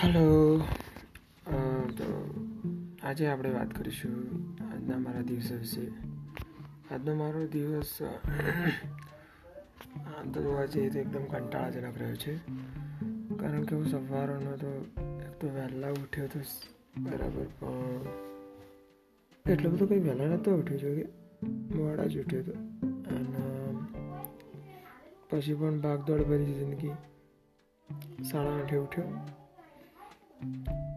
[0.00, 0.64] Hello.
[1.96, 2.04] તો
[3.02, 4.14] આજે આપણે વાત કરીશું
[4.66, 5.92] આજના મારા દિવસ વિશે.
[6.90, 8.18] આજનો મારો દિવસ આમ
[10.32, 12.40] તો જોવા જઈએ તો એકદમ કંટાળાજનક રહ્યો છે.
[13.40, 14.70] કારણ કે હું સવારનો તો
[15.24, 16.38] એક તો વહેલા ઉઠ્યો તો
[17.00, 18.02] બરાબર પણ
[19.46, 21.04] એટલો બધો કંઈ વહેલા નહોતો ઉઠ્યો, જો કે
[21.76, 22.52] મોડા જ ઉઠ્યો હતો
[23.16, 23.40] અને
[25.30, 26.94] પછી પણ ભાગદોડ ભરી જિંદગી.
[28.30, 29.39] સાડા આઠે ઉઠ્યો.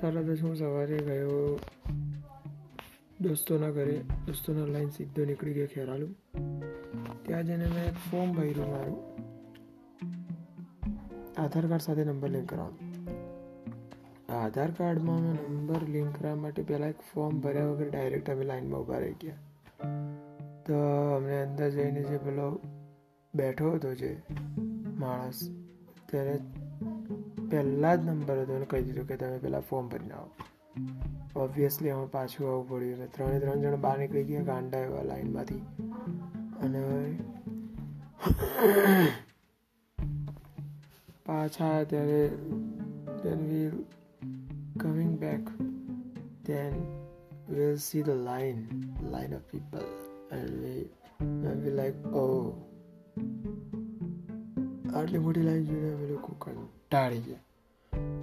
[0.00, 1.60] તરત જ હું સવારે ગયો
[3.20, 4.00] દોસ્તોના ઘરે.
[4.26, 6.06] દોસ્તોના લાઈન સીધો નીકળી ગયો ખેરાલુ.
[7.22, 9.14] ત્યાં જઈને મેં ફોર્મ ભર્યું મારું.
[11.36, 12.94] આધાર કાર્ડ સાથે નંબર લિંક કરાવવાનો.
[14.36, 18.80] આધાર કાર્ડમાં મેં નંબર લિંક કરવા માટે પહેલાં એક ફોર્મ ભર્યા વગર ડાયરેક્ટ અમે લાઈનમાં
[18.80, 19.36] ઊભા રહી ગયા.
[20.66, 20.74] તો
[21.16, 22.60] અમને અંદર જઈને જે પેલો
[23.34, 24.22] બેઠો હતો જે
[24.98, 25.50] માણસ,
[26.12, 26.38] તેને
[27.50, 30.30] પહેલાં જ નંબર હતો એને કહી દીધું કે તમે પહેલાં ફોર્મ ભરીને આવો
[31.44, 35.62] ઓબ્વિયસલી અમે પાછું આવવું પડ્યું અને ત્રણે ત્રણ જણ બહાર નીકળી ગયા ગાંડા એવા લાઈનમાંથી
[36.60, 36.80] અને
[41.26, 42.22] પાછા ત્યારે
[43.24, 43.84] then we'll
[44.78, 45.40] coming back,
[46.44, 46.74] then
[47.48, 49.86] we'll see the line line of people.
[50.30, 50.88] And we
[51.20, 52.54] and we like oh.
[54.94, 57.42] આટલી મોટી લાઈન જોઈને અમે લોકો કંટાળી ગયા.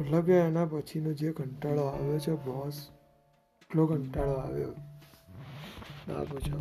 [0.00, 2.76] મતલબ કે એના પછીનો જે કંટાળો આવ્યો છે બોસ
[3.62, 4.74] એટલો કંટાળો આવ્યો
[6.08, 6.58] ના પૂછો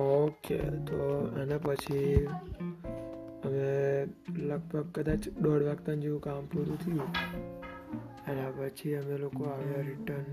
[0.00, 1.00] ઓકે તો
[1.42, 2.28] એના પછી
[3.44, 3.68] અમે
[4.38, 7.10] લગભગ કદાચ દોઢ વાગતા જેવું કામ પૂરું થયું.
[8.28, 10.28] એના પછી અમે લોકો આવ્યા રિટર્ન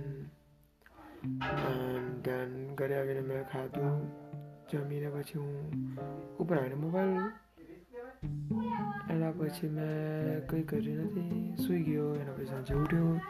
[2.24, 4.27] ધ્યાન ઘરે આવીને મેં ખાધું.
[4.72, 5.72] જમીને પછી હું
[6.38, 7.20] ઉપર આવીને મોબાઈલ
[9.10, 11.56] એના પછી મેં કંઈ કર્યું નથી.
[11.68, 13.22] સૂઈ ગયો, એના પછી સાંજે ઉઠ્યો.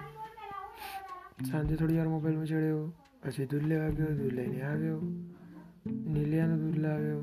[1.52, 2.94] સાંજે થોડી વાર મોબાઈલમાં ચડ્યો.
[3.24, 5.02] પછી દૂધ લેવા ગયો, દૂધ લઈને આવ્યો.
[5.88, 7.20] નીલિયાનું દૂધ લાવ્યો.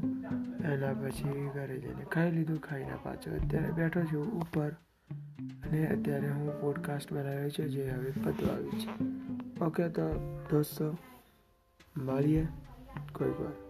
[0.65, 2.59] એના પછી ઘરે જઈને ખાઈ લીધું.
[2.59, 4.71] ખાઈને પાછો અત્યારે બેઠો છું ઉપર.
[5.41, 9.05] અને અત્યારે હું પોડકાસ્ટ બનાવ્યો છે, જે હવે પતવા આવી છે.
[9.65, 10.09] ઓકે તો
[10.51, 10.97] દોસ્તો,
[11.97, 12.47] મળીએ
[13.15, 13.64] કોઈક વાર.